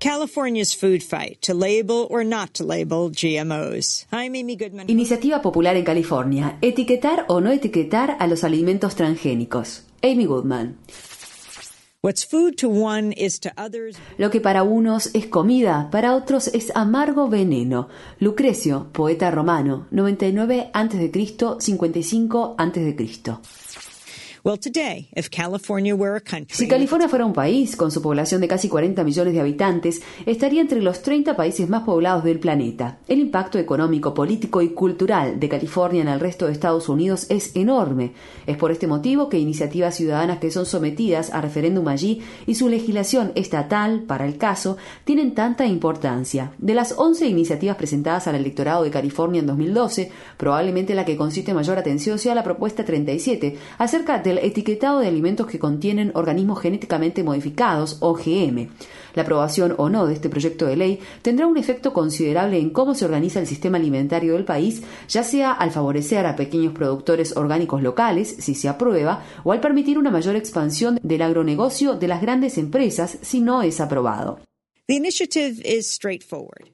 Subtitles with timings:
[0.00, 4.06] California's food fight to label or not to label GMOs.
[4.10, 4.88] I'm Amy Goodman.
[4.88, 6.56] Iniciativa popular en California.
[6.62, 9.82] Etiquetar o no etiquetar a los alimentos transgénicos.
[10.02, 10.78] Amy Goodman.
[12.00, 13.98] What's food to one is to others.
[14.16, 17.88] Lo que para unos es comida, para otros es amargo veneno.
[18.20, 21.10] Lucrecio, poeta romano, 99 a.C.,
[21.58, 22.96] 55 a.C.
[26.56, 30.62] Si California fuera un país, con su población de casi 40 millones de habitantes, estaría
[30.62, 32.98] entre los 30 países más poblados del planeta.
[33.06, 37.54] El impacto económico, político y cultural de California en el resto de Estados Unidos es
[37.54, 38.12] enorme.
[38.46, 42.68] Es por este motivo que iniciativas ciudadanas que son sometidas a referéndum allí y su
[42.68, 46.52] legislación estatal, para el caso, tienen tanta importancia.
[46.56, 51.52] De las 11 iniciativas presentadas al electorado de California en 2012, probablemente la que consiste
[51.52, 57.22] mayor atención sea la propuesta 37, acerca del etiquetado de alimentos que contienen organismos genéticamente
[57.22, 58.68] modificados, OGM.
[59.14, 62.94] La aprobación o no de este proyecto de ley tendrá un efecto considerable en cómo
[62.94, 67.82] se organiza el sistema alimentario del país, ya sea al favorecer a pequeños productores orgánicos
[67.82, 72.56] locales, si se aprueba, o al permitir una mayor expansión del agronegocio de las grandes
[72.56, 74.38] empresas, si no es aprobado.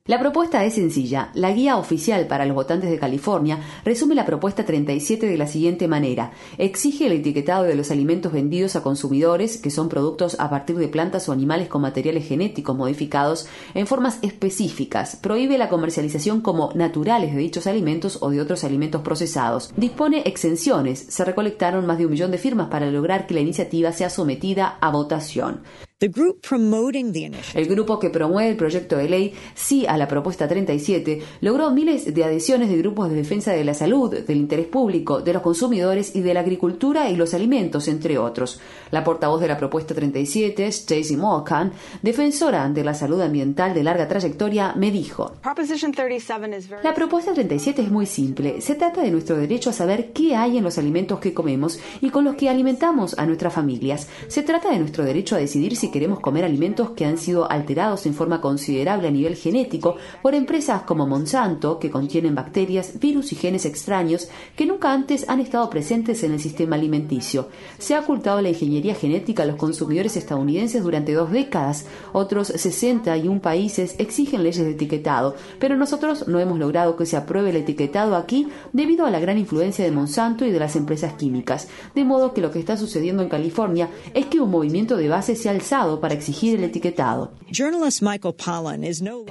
[0.06, 1.30] La propuesta es sencilla.
[1.34, 5.86] La guía oficial para los votantes de California resume la propuesta 37 de la siguiente
[5.86, 6.32] manera.
[6.56, 10.88] Exige el etiquetado de los alimentos vendidos a consumidores, que son productos a partir de
[10.88, 15.16] plantas o animales con materiales genéticos modificados, en formas específicas.
[15.16, 19.74] Prohíbe la comercialización como naturales de dichos alimentos o de otros alimentos procesados.
[19.76, 21.04] Dispone exenciones.
[21.10, 24.78] Se recolectaron más de un millón de firmas para lograr que la iniciativa sea sometida
[24.80, 25.60] a votación.
[25.98, 29.96] The group promoting the initiative El grupo que promueve el proyecto de ley Sí a
[29.96, 34.36] la propuesta 37 logró miles de adhesiones de grupos de defensa de la salud, del
[34.36, 38.60] interés público, de los consumidores y de la agricultura y los alimentos, entre otros.
[38.90, 44.06] La portavoz de la propuesta 37, Stacey Morgan, defensora de la salud ambiental de larga
[44.06, 48.60] trayectoria, me dijo: Proposition 37 is very La propuesta 37 es muy simple.
[48.60, 52.10] Se trata de nuestro derecho a saber qué hay en los alimentos que comemos y
[52.10, 54.08] con los que alimentamos a nuestras familias.
[54.28, 58.06] Se trata de nuestro derecho a decidir si queremos comer alimentos que han sido alterados
[58.06, 63.36] en forma considerable a nivel genético por empresas como Monsanto, que contienen bacterias, virus y
[63.36, 67.48] genes extraños que nunca antes han estado presentes en el sistema alimenticio.
[67.78, 71.86] Se ha ocultado la ingeniería genética a los consumidores estadounidenses durante dos décadas.
[72.12, 77.50] Otros 61 países exigen leyes de etiquetado, pero nosotros no hemos logrado que se apruebe
[77.50, 81.68] el etiquetado aquí debido a la gran influencia de Monsanto y de las empresas químicas.
[81.94, 85.36] De modo que lo que está sucediendo en California es que un movimiento de base
[85.36, 87.32] se ha alzado para exigir el etiquetado.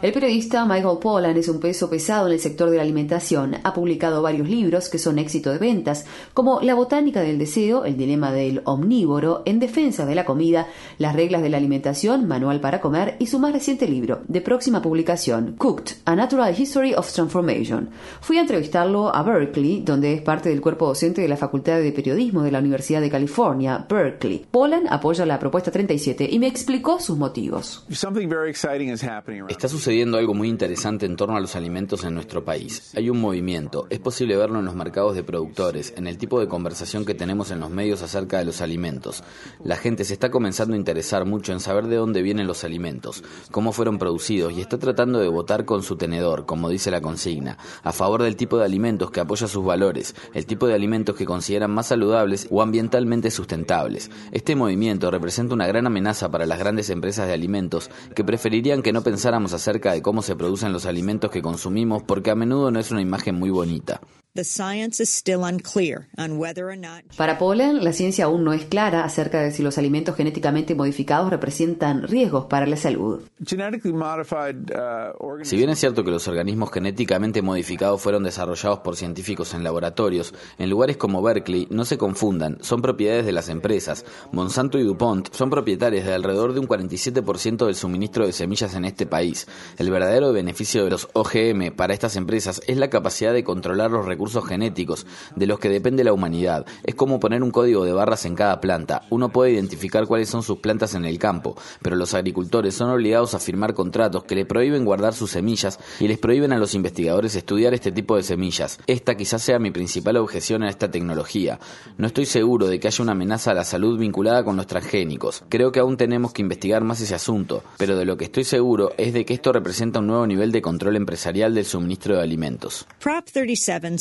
[0.02, 3.56] El periodista Michael Pollan es un peso pesado en el sector de la alimentación.
[3.64, 7.98] Ha publicado varios libros que son éxito de ventas, como La botánica del deseo, El
[7.98, 10.68] dilema del omnívoro, En defensa de la comida,
[10.98, 14.82] Las reglas de la alimentación, Manual para comer y su más reciente libro, de próxima
[14.82, 17.90] publicación, Cooked, A Natural History of Transformation.
[18.22, 21.92] Fui a entrevistarlo a Berkeley, donde es parte del cuerpo docente de la Facultad de
[21.92, 24.46] Periodismo de la Universidad de California, Berkeley.
[24.52, 27.86] Pollan apoya la propuesta 37 y me explicó sus motivos.
[27.90, 29.52] Something very exciting is happening around.
[29.52, 32.92] Está sucediendo algo muy interesante en torno a los alimentos en nuestro país.
[32.98, 36.50] Hay un movimiento, es posible verlo en los mercados de productores, en el tipo de
[36.50, 39.24] conversación que tenemos en los medios acerca de los alimentos.
[39.64, 43.24] La gente se está comenzando a interesar mucho en saber de dónde vienen los alimentos,
[43.50, 47.58] cómo fueron producidos y está tratando de votar con su tenedor, como dice la consigna,
[47.82, 51.26] a favor del tipo de alimentos que apoya sus valores, el tipo de alimentos que
[51.26, 54.12] consideran más saludables o ambientalmente sustentables.
[54.34, 58.94] Este movimiento representa una gran amenaza para las grandes empresas de alimentos que preferirían que
[58.94, 62.80] no pensáramos acerca de cómo se producen los alimentos que consumimos porque a menudo no
[62.80, 64.02] es una imagen muy bonita.
[64.36, 68.52] The science is still unclear on whether or not Para Pollan, la ciencia aún no
[68.52, 73.22] es clara acerca de si los alimentos genéticamente modificados representan riesgos para la salud.
[73.44, 75.44] Genetically modified uh.
[75.44, 80.34] Si bien es cierto que los organismos genéticamente modificados fueron desarrollados por científicos en laboratorios,
[80.58, 84.06] en lugares como Berkeley, no se confundan, son propiedades de las empresas.
[84.34, 88.84] Monsanto y DuPont son propietarios de alrededor de un 47% del suministro de semillas en
[88.84, 89.48] este país.
[89.78, 94.06] El verdadero beneficio de los OGM para estas empresas es la capacidad de controlar los
[94.06, 95.06] recursos genéticos
[95.36, 96.66] de los que depende la humanidad.
[96.84, 99.04] Es como poner un código de barras en cada planta.
[99.10, 103.34] Uno puede identificar cuáles son sus plantas en el campo, pero los agricultores son obligados
[103.34, 107.36] a firmar contratos que le prohíben guardar sus semillas y les prohíben a los investigadores
[107.36, 108.80] estudiar este tipo de semillas.
[108.88, 111.60] Esta quizás sea mi principal objeción a esta tecnología.
[111.98, 115.44] No estoy seguro de que haya una amenaza a la salud vinculada con los transgénicos.
[115.50, 118.92] Creo que aún tenemos que investigar más ese asunto, pero de lo que estoy seguro
[118.98, 122.86] es de que esto representa un nuevo nivel de control empresarial del suministro de alimentos.
[123.00, 123.98] Prop 37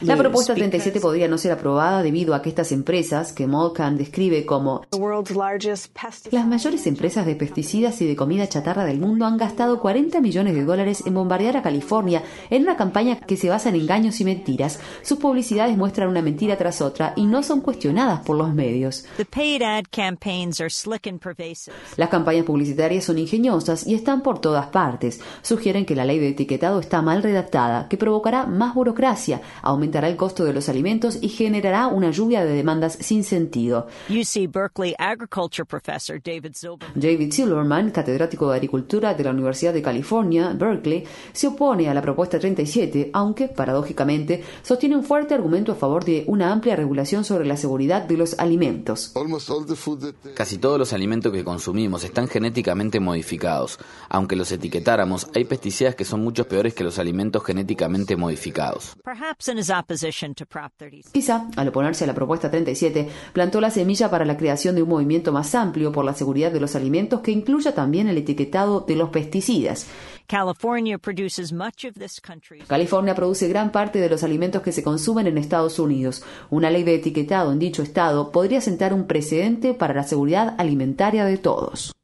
[0.00, 4.44] La propuesta 37 podría no ser aprobada debido a que estas empresas, que Molcan describe
[4.44, 4.82] como
[6.30, 10.54] las mayores empresas de pesticidas y de comida chatarra del mundo, han gastado 40 millones
[10.54, 14.24] de dólares en bombardear a California en una campaña que se basa en engaños y
[14.24, 14.78] mentiras.
[15.02, 19.06] Sus publicidades muestran una mentira tras otra y no son cuestionadas por los medios.
[21.96, 25.20] Las campañas publicitarias son ingeniosas y están por todas partes.
[25.40, 30.16] Sugieren que la ley de etiquetado está mal redactada, que provocará más burocracia, aumentará el
[30.16, 33.86] costo de los alimentos y generará una lluvia de demandas sin sentido.
[36.94, 42.02] David Silverman, catedrático de Agricultura de la Universidad de California, Berkeley, se opone a la
[42.02, 47.46] propuesta 37, aunque, paradójicamente, sostiene un fuerte argumento a favor de una amplia regulación sobre
[47.46, 49.12] la seguridad de los alimentos.
[50.34, 53.78] Casi todos los alimentos que consumimos están genéticamente modificados.
[54.08, 58.96] Aunque los etiquetáramos, hay pesticidas que son mucho peores que los alimentos genéticamente modificados.
[61.12, 64.88] Quizá, al oponerse a la propuesta 37, plantó la semilla para la creación de un
[64.88, 68.96] movimiento más amplio por la seguridad de los alimentos que incluya también el etiquetado de
[68.96, 69.86] los pesticidas.
[72.66, 76.24] California produce gran parte de los alimentos que se consumen en Estados Unidos.
[76.50, 81.24] Una ley de etiquetado en dicho estado podría sentar un precedente para la seguridad alimentaria
[81.24, 81.95] de todos.